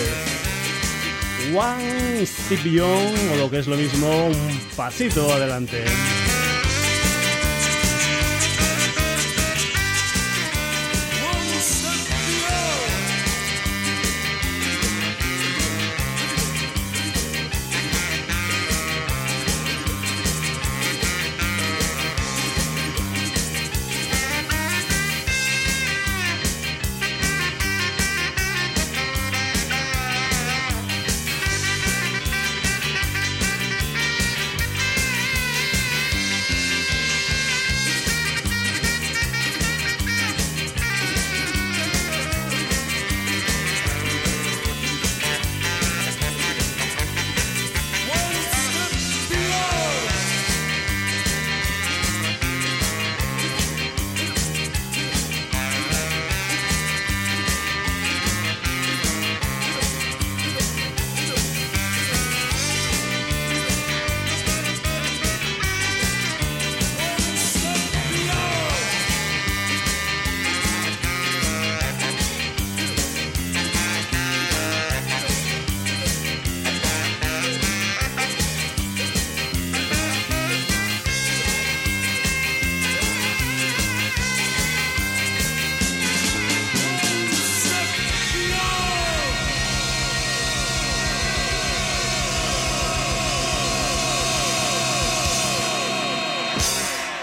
One 1.56 2.26
Scipion, 2.26 3.14
o 3.34 3.36
lo 3.38 3.50
que 3.50 3.60
es 3.60 3.68
lo 3.68 3.78
mismo, 3.78 4.28
un 4.28 4.60
pasito 4.76 5.32
adelante. 5.34 5.86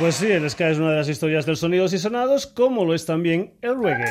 Pues 0.08 0.16
sí, 0.16 0.32
el 0.32 0.48
ska 0.48 0.70
es 0.70 0.78
una 0.78 0.92
de 0.92 0.96
las 0.96 1.08
historias 1.10 1.44
del 1.44 1.58
sonidos 1.58 1.92
y 1.92 1.98
sonados, 1.98 2.46
como 2.46 2.86
lo 2.86 2.94
es 2.94 3.04
también 3.04 3.52
el 3.60 3.78
reggae. 3.78 4.10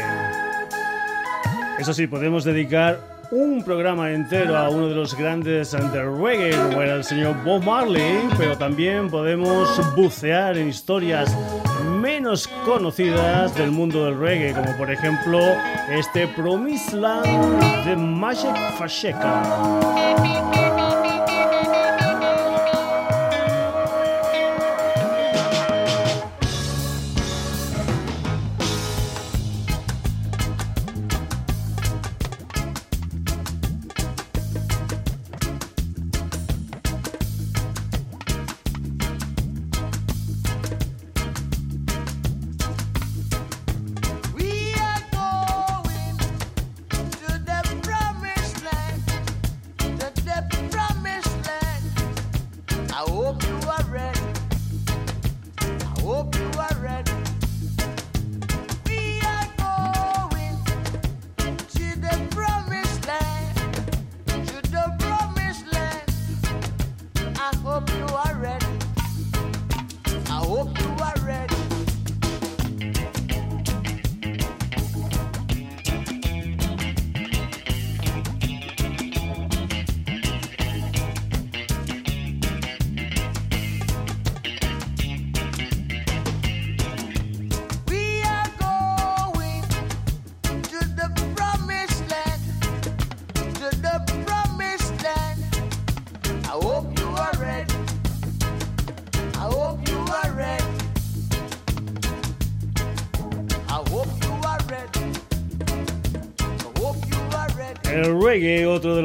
Eso 1.79 1.91
sí, 1.91 2.05
podemos 2.05 2.43
dedicar 2.43 2.99
un 3.31 3.63
programa 3.63 4.11
entero 4.11 4.55
a 4.55 4.69
uno 4.69 4.89
de 4.89 4.93
los 4.93 5.17
grandes 5.17 5.71
del 5.71 6.21
reggae, 6.21 6.51
como 6.51 6.83
era 6.83 6.93
el 6.93 7.03
señor 7.03 7.43
Bob 7.43 7.63
Marley, 7.63 8.29
pero 8.37 8.55
también 8.55 9.09
podemos 9.09 9.67
bucear 9.95 10.55
en 10.59 10.69
historias 10.69 11.35
menos 11.99 12.47
conocidas 12.63 13.55
del 13.55 13.71
mundo 13.71 14.05
del 14.05 14.19
reggae, 14.19 14.53
como 14.53 14.77
por 14.77 14.91
ejemplo 14.91 15.39
este 15.89 16.27
Promised 16.27 16.93
Land 16.93 17.85
de 17.85 17.95
Magic 17.95 18.55
Fasheka. 18.77 20.46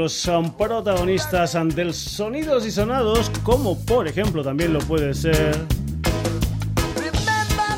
Los 0.02 0.28
protagonistas 0.56 1.54
ante 1.54 1.92
sonidos 1.92 2.66
y 2.66 2.72
sonados, 2.72 3.30
como 3.44 3.78
por 3.78 4.08
ejemplo 4.08 4.42
también 4.42 4.72
lo 4.72 4.80
puede 4.80 5.14
ser 5.14 5.56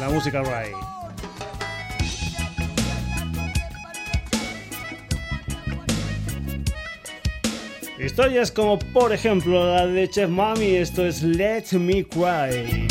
la 0.01 0.09
música 0.09 0.43
reggae. 0.43 0.73
Historias 8.03 8.51
como 8.51 8.79
por 8.79 9.13
ejemplo 9.13 9.75
la 9.75 9.87
de 9.87 10.09
Chef 10.09 10.31
Mami, 10.31 10.77
esto 10.77 11.05
es 11.05 11.23
Let 11.23 11.73
Me 11.73 12.05
Cry. 12.05 12.84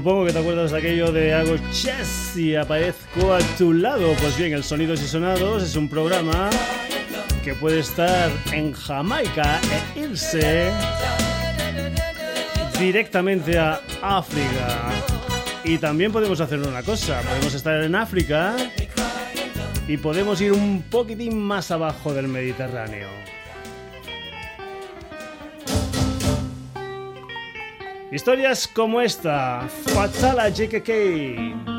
Supongo 0.00 0.24
que 0.24 0.32
te 0.32 0.38
acuerdas 0.38 0.70
de 0.70 0.78
aquello 0.78 1.12
de 1.12 1.34
hago 1.34 1.56
chess 1.72 2.34
y 2.34 2.56
aparezco 2.56 3.34
a 3.34 3.38
tu 3.58 3.74
lado. 3.74 4.14
Pues 4.18 4.34
bien, 4.38 4.54
el 4.54 4.64
Sonidos 4.64 5.02
y 5.02 5.06
Sonados 5.06 5.62
es 5.62 5.76
un 5.76 5.90
programa 5.90 6.48
que 7.44 7.52
puede 7.54 7.80
estar 7.80 8.30
en 8.50 8.72
Jamaica 8.72 9.60
e 9.94 10.00
irse 10.00 10.70
directamente 12.78 13.58
a 13.58 13.78
África. 14.00 14.90
Y 15.64 15.76
también 15.76 16.12
podemos 16.12 16.40
hacer 16.40 16.60
una 16.60 16.82
cosa, 16.82 17.20
podemos 17.20 17.52
estar 17.52 17.82
en 17.82 17.94
África 17.94 18.56
y 19.86 19.98
podemos 19.98 20.40
ir 20.40 20.52
un 20.52 20.82
poquitín 20.84 21.38
más 21.38 21.70
abajo 21.70 22.14
del 22.14 22.26
Mediterráneo. 22.26 23.08
Historias 28.10 28.66
como 28.66 29.00
esta, 29.00 29.68
Fatala 29.68 30.48
JKK. 30.48 31.69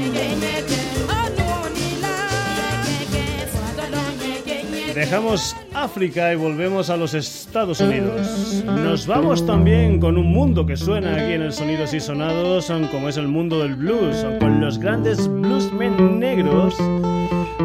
Dejamos 4.96 5.56
África 5.84 6.34
y 6.34 6.36
volvemos 6.36 6.90
a 6.90 6.98
los 6.98 7.14
Estados 7.14 7.80
Unidos. 7.80 8.64
Nos 8.66 9.08
vamos 9.08 9.46
también 9.46 10.00
con 10.00 10.18
un 10.18 10.32
mundo 10.32 10.66
que 10.66 10.76
suena 10.76 11.14
aquí 11.14 11.34
en 11.34 11.44
el 11.44 11.54
Sonidos 11.54 11.94
y 11.94 12.00
Sonados, 12.00 12.72
como 12.92 13.10
es 13.10 13.18
el 13.18 13.28
mundo 13.28 13.60
del 13.60 13.76
blues, 13.76 14.26
con 14.40 14.60
los 14.60 14.78
grandes 14.78 15.28
bluesmen 15.28 16.20
negros 16.20 16.76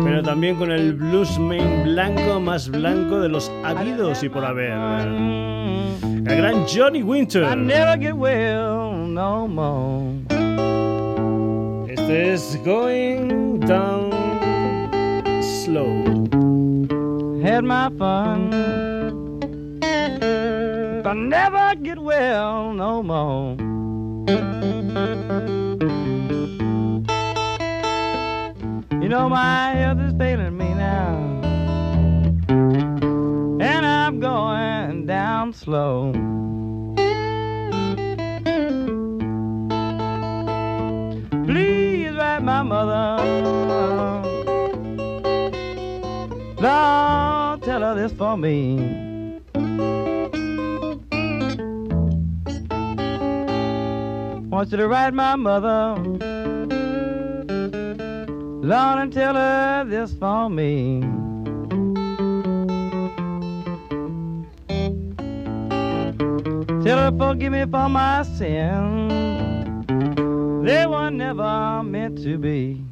pero 0.05 0.23
también 0.23 0.57
con 0.57 0.71
el 0.71 0.93
bluesman 0.95 1.83
blanco 1.85 2.39
más 2.39 2.69
blanco 2.69 3.21
de 3.21 3.29
los 3.29 3.51
habidos 3.65 4.23
y 4.23 4.29
por 4.29 4.45
haber. 4.45 4.73
El 4.73 6.37
gran 6.37 6.67
Johnny 6.67 7.03
Winter. 7.03 7.45
Este 11.89 12.33
es 12.33 12.61
Going 12.65 13.61
Down 13.61 14.04
Had 17.45 17.65
my 17.65 17.91
fun. 17.99 18.55
I 21.05 21.13
never 21.13 21.75
get 21.75 21.99
well 21.99 22.73
no 22.73 23.03
more. 23.03 23.57
You 29.03 29.09
know 29.11 29.29
my 29.29 29.73
health 29.73 30.01
is 30.01 30.15
failing 30.17 30.57
me 30.57 30.73
now, 30.73 31.17
and 33.61 33.85
I'm 33.85 34.21
going 34.21 35.05
down 35.05 35.53
slow. 35.53 36.13
Please 41.45 42.15
write 42.17 42.43
my 42.43 42.63
mother. 42.63 43.23
Lord, 46.65 46.94
tell 47.75 47.83
her 47.83 47.95
this 48.01 48.13
for 48.13 48.37
me. 48.37 48.77
Want 54.49 54.71
you 54.71 54.77
to 54.77 54.87
write 54.87 55.13
my 55.13 55.35
mother. 55.35 55.97
Lord, 58.71 58.99
and 59.01 59.13
tell 59.13 59.35
her 59.35 59.85
this 59.89 60.15
for 60.15 60.49
me. 60.49 61.01
Tell 66.85 66.99
her 66.99 67.13
forgive 67.19 67.51
me 67.51 67.63
for 67.63 67.89
my 67.89 68.23
sins. 68.23 69.13
They 70.65 70.87
were 70.87 71.11
never 71.11 71.83
meant 71.83 72.23
to 72.23 72.39
be. 72.39 72.84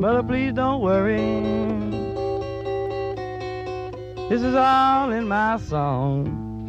Mother, 0.00 0.22
please 0.22 0.54
don't 0.54 0.80
worry. 0.80 1.42
This 4.30 4.40
is 4.40 4.54
all 4.54 5.10
in 5.10 5.28
my 5.28 5.58
song. 5.58 6.64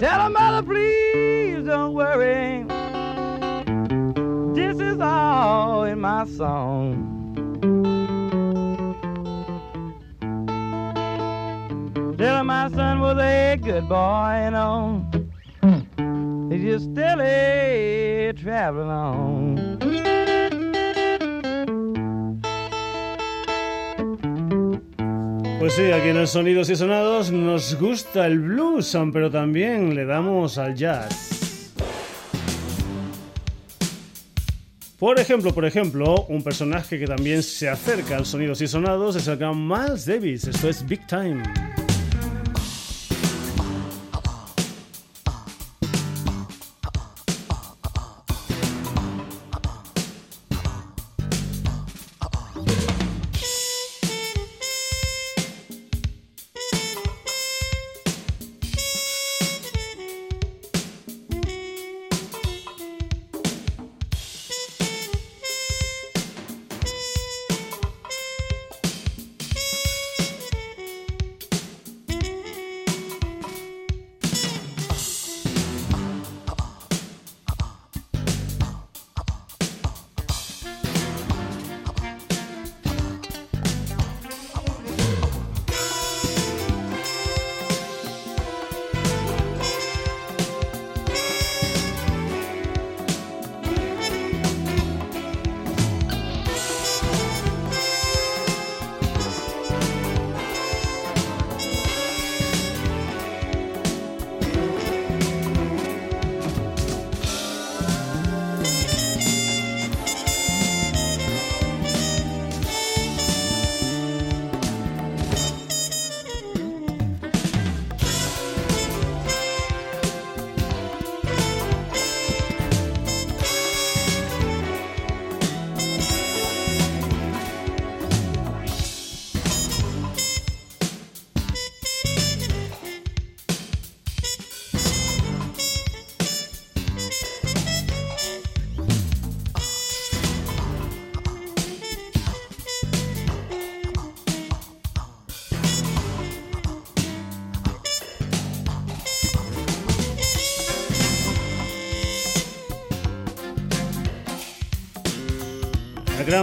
Tell 0.00 0.20
her, 0.22 0.30
mother, 0.30 0.66
please 0.66 1.64
don't 1.64 1.94
worry. 1.94 2.64
This 4.56 4.80
is 4.80 4.98
all 5.00 5.84
in 5.84 6.00
my 6.00 6.26
song. 6.26 7.14
Tell 12.18 12.36
her 12.38 12.42
my 12.42 12.68
son 12.70 12.98
was 12.98 13.16
a 13.18 13.56
good 13.62 13.88
boy, 13.88 14.42
you 14.44 14.50
know. 14.50 15.07
Pues 25.58 25.72
sí, 25.74 25.90
aquí 25.92 26.08
en 26.08 26.16
el 26.16 26.28
Sonidos 26.28 26.70
y 26.70 26.76
Sonados 26.76 27.30
nos 27.30 27.78
gusta 27.78 28.26
el 28.26 28.38
blues, 28.38 28.96
pero 29.12 29.30
también 29.30 29.94
le 29.94 30.04
damos 30.04 30.56
al 30.56 30.74
jazz. 30.74 31.74
Por 34.98 35.20
ejemplo, 35.20 35.52
por 35.54 35.64
ejemplo, 35.64 36.26
un 36.28 36.42
personaje 36.42 36.98
que 36.98 37.06
también 37.06 37.42
se 37.42 37.68
acerca 37.68 38.16
al 38.16 38.26
Sonidos 38.26 38.60
y 38.62 38.66
Sonados 38.66 39.14
es 39.16 39.28
el 39.28 39.36
gran 39.36 39.66
Miles 39.66 40.06
Davis. 40.06 40.44
Esto 40.48 40.68
es 40.68 40.84
Big 40.86 41.06
Time. 41.06 41.42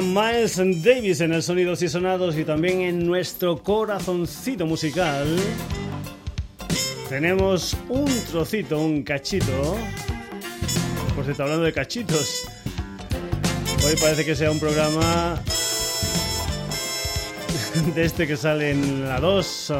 Miles 0.02 0.58
Davis 0.84 1.22
en 1.22 1.34
el 1.34 1.42
Sonidos 1.42 1.82
y 1.82 1.88
Sonados 1.88 2.38
y 2.38 2.44
también 2.44 2.82
en 2.82 3.06
nuestro 3.06 3.62
corazoncito 3.62 4.66
musical. 4.66 5.26
Tenemos 7.08 7.78
un 7.88 8.06
trocito, 8.32 8.80
un 8.80 9.04
cachito. 9.04 9.78
Por 11.16 11.24
cierto, 11.24 11.44
hablando 11.44 11.64
de 11.64 11.72
cachitos. 11.72 12.44
Hoy 13.86 13.96
parece 14.02 14.26
que 14.26 14.36
sea 14.36 14.52
un 14.52 14.60
programa 14.60 15.42
de 17.96 18.04
este 18.04 18.28
que 18.28 18.36
sale 18.36 18.72
en 18.72 19.08
la 19.08 19.20
2 19.20 19.74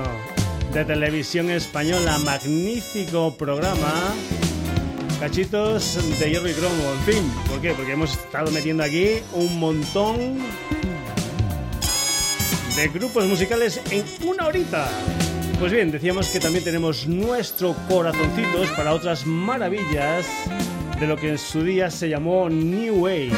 de 0.74 0.86
televisión 0.86 1.50
española. 1.50 2.18
Magnífico 2.20 3.36
programa 3.36 4.14
cachitos 5.20 6.20
de 6.20 6.30
hierro 6.30 6.50
y 6.50 6.54
cromo, 6.54 6.84
en 6.94 7.14
fin. 7.14 7.32
¿Por 7.48 7.62
qué? 7.62 7.74
Porque 7.74 7.94
hemos 7.94 8.12
estado 8.12 8.52
metiendo 8.52 8.84
aquí 8.84 9.18
un 9.34 9.60
montón 9.60 10.40
de 12.76 12.88
grupos 12.90 13.26
musicales 13.26 13.82
en 13.92 14.04
una 14.28 14.48
horita. 14.48 14.90
Pues 15.60 15.72
bien, 15.72 15.92
decíamos 15.92 16.28
que 16.30 16.40
también 16.40 16.64
tenemos 16.64 17.08
nuestro 17.08 17.76
corazoncitos 17.88 18.70
para 18.72 18.94
otras 18.94 19.26
maravillas 19.26 20.26
de 21.00 21.08
lo 21.08 21.16
que 21.18 21.30
en 21.30 21.38
su 21.38 21.64
día 21.64 21.90
se 21.90 22.10
llamó 22.10 22.50
New 22.50 23.08
Age. 23.08 23.32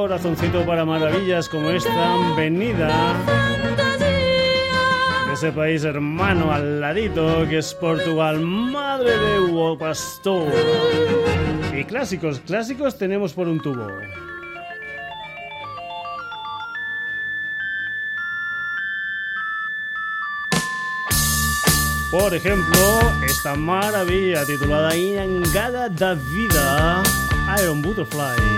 Corazoncito 0.00 0.64
para 0.64 0.86
maravillas 0.86 1.46
como 1.46 1.68
esta 1.68 2.34
venida 2.34 3.14
de 5.26 5.32
ese 5.34 5.52
país 5.52 5.84
hermano 5.84 6.50
al 6.50 6.80
ladito 6.80 7.46
que 7.46 7.58
es 7.58 7.74
Portugal, 7.74 8.40
madre 8.40 9.10
de 9.10 9.40
Hugo 9.40 9.76
Pastor. 9.76 10.50
Y 11.78 11.84
clásicos, 11.84 12.40
clásicos 12.40 12.96
tenemos 12.96 13.34
por 13.34 13.46
un 13.46 13.60
tubo. 13.60 13.88
Por 22.10 22.34
ejemplo, 22.34 23.00
esta 23.26 23.54
maravilla 23.54 24.46
titulada 24.46 24.96
Ingada 24.96 25.90
da 25.90 26.14
Vida. 26.14 27.02
Iron 27.60 27.82
Butterfly. 27.82 28.49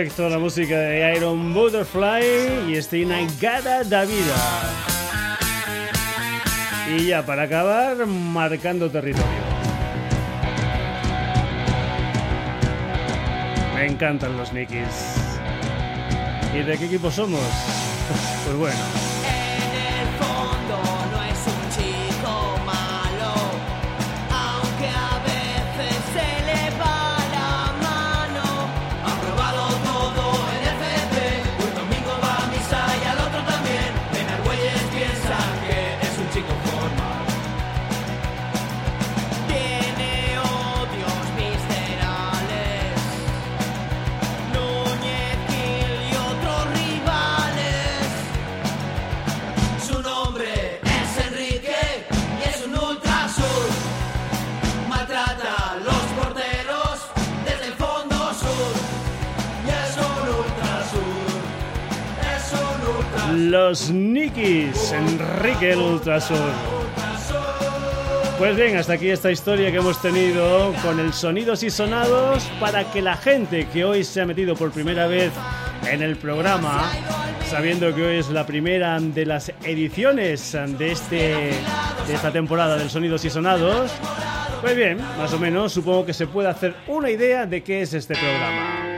La 0.00 0.38
música 0.38 0.78
de 0.78 1.14
Iron 1.14 1.52
Butterfly 1.52 2.70
y 2.70 2.74
este 2.74 3.00
Inagada 3.00 3.84
da 3.84 4.06
Vida. 4.06 4.62
Y 6.96 7.08
ya 7.08 7.24
para 7.26 7.42
acabar, 7.42 8.06
marcando 8.06 8.90
territorio. 8.90 9.26
Me 13.74 13.86
encantan 13.86 14.38
los 14.38 14.54
Nikis. 14.54 15.16
¿Y 16.54 16.62
de 16.62 16.78
qué 16.78 16.86
equipo 16.86 17.10
somos? 17.10 17.40
Pues 18.46 18.56
bueno. 18.56 19.09
Los 63.50 63.90
Nikis, 63.90 64.92
Enrique 64.92 65.72
el 65.72 65.80
Ultrasur. 65.80 66.38
Pues 68.38 68.56
bien, 68.56 68.76
hasta 68.76 68.92
aquí 68.92 69.10
esta 69.10 69.32
historia 69.32 69.72
que 69.72 69.78
hemos 69.78 70.00
tenido 70.00 70.72
con 70.82 71.00
el 71.00 71.12
Sonidos 71.12 71.64
y 71.64 71.70
Sonados 71.70 72.48
para 72.60 72.84
que 72.92 73.02
la 73.02 73.16
gente 73.16 73.66
que 73.72 73.84
hoy 73.84 74.04
se 74.04 74.20
ha 74.20 74.26
metido 74.26 74.54
por 74.54 74.70
primera 74.70 75.08
vez 75.08 75.32
en 75.90 76.00
el 76.00 76.16
programa, 76.16 76.92
sabiendo 77.48 77.92
que 77.92 78.02
hoy 78.02 78.16
es 78.18 78.30
la 78.30 78.46
primera 78.46 79.00
de 79.00 79.26
las 79.26 79.52
ediciones 79.64 80.56
de, 80.78 80.92
este, 80.92 81.16
de 82.06 82.14
esta 82.14 82.30
temporada 82.30 82.78
del 82.78 82.88
Sonidos 82.88 83.24
y 83.24 83.30
Sonados, 83.30 83.90
pues 84.60 84.76
bien, 84.76 84.98
más 85.18 85.32
o 85.32 85.40
menos 85.40 85.72
supongo 85.72 86.06
que 86.06 86.14
se 86.14 86.28
puede 86.28 86.48
hacer 86.48 86.76
una 86.86 87.10
idea 87.10 87.46
de 87.46 87.62
qué 87.62 87.82
es 87.82 87.94
este 87.94 88.14
programa. 88.14 88.89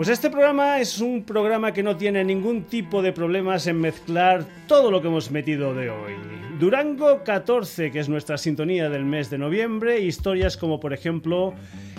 Pues 0.00 0.08
este 0.08 0.30
programa 0.30 0.80
es 0.80 0.98
un 1.02 1.24
programa 1.24 1.74
que 1.74 1.82
no 1.82 1.94
tiene 1.94 2.24
ningún 2.24 2.62
tipo 2.62 3.02
de 3.02 3.12
problemas 3.12 3.66
en 3.66 3.78
mezclar 3.78 4.46
todo 4.66 4.90
lo 4.90 5.02
que 5.02 5.08
hemos 5.08 5.30
metido 5.30 5.74
de 5.74 5.90
hoy. 5.90 6.14
Durango 6.58 7.22
14, 7.22 7.90
que 7.90 7.98
es 7.98 8.08
nuestra 8.08 8.38
sintonía 8.38 8.88
del 8.88 9.04
mes 9.04 9.28
de 9.28 9.36
noviembre, 9.36 10.00
historias 10.00 10.56
como 10.56 10.80
por 10.80 10.94
ejemplo 10.94 11.52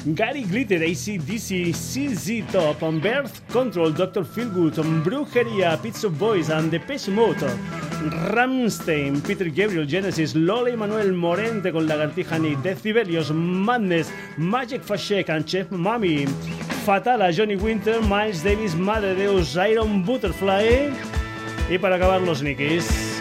Gary 0.04 0.46
Glitter, 0.46 0.82
ACDC, 0.82 1.76
CZ 1.76 2.52
Top, 2.52 2.80
Birth 3.04 3.48
Control, 3.54 3.94
Dr. 3.94 4.26
Feelgood, 4.26 4.80
Brujería, 5.04 5.80
Pizza 5.80 6.08
Boys 6.08 6.50
and 6.50 6.72
Depeche 6.72 7.12
Mode, 7.12 7.46
Ramstein, 8.32 9.22
Peter 9.22 9.52
Gabriel, 9.52 9.88
Genesis, 9.88 10.34
Lola 10.34 10.72
y 10.72 10.76
Manuel 10.76 11.14
Morente 11.14 11.72
con 11.72 11.88
Lagartija 11.88 12.40
y 12.40 12.56
Decibelios, 12.64 13.32
Madness, 13.32 14.12
Magic 14.38 14.82
Fashek 14.82 15.30
and 15.30 15.46
Chef 15.46 15.70
Mami, 15.70 16.26
Fatala, 16.86 17.32
Johnny 17.32 17.56
Winter, 17.56 18.02
Miles 18.02 18.44
Davis, 18.44 18.76
Madre 18.76 19.14
Deus, 19.14 19.56
Iron 19.70 20.04
Butterfly 20.04 20.90
y 21.70 21.78
para 21.78 21.98
acabar 21.98 22.20
los 22.22 22.42
Nickies. 22.42 23.20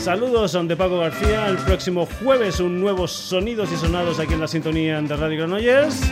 Saludos 0.00 0.58
de 0.66 0.76
Paco 0.76 0.98
García. 0.98 1.46
El 1.46 1.58
próximo 1.58 2.06
jueves 2.06 2.58
un 2.60 2.80
nuevo 2.80 3.06
Sonidos 3.06 3.70
y 3.72 3.76
Sonados 3.76 4.18
aquí 4.18 4.34
en 4.34 4.40
la 4.40 4.48
sintonía 4.48 5.00
de 5.00 5.16
Radio 5.16 5.38
Granollers. 5.38 6.02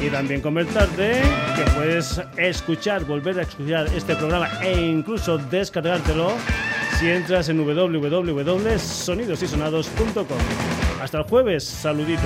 Y 0.00 0.10
también 0.10 0.42
comentarte 0.42 1.22
que 1.56 1.62
puedes 1.74 2.20
escuchar, 2.36 3.04
volver 3.04 3.38
a 3.38 3.42
escuchar 3.42 3.86
este 3.94 4.16
programa 4.16 4.48
e 4.62 4.80
incluso 4.80 5.38
descargártelo 5.38 6.32
si 6.98 7.10
entras 7.10 7.48
en 7.48 7.58
www.sonidosysonados.com. 7.58 10.38
Hasta 11.00 11.18
el 11.18 11.24
jueves, 11.24 11.64
saluditos. 11.64 12.24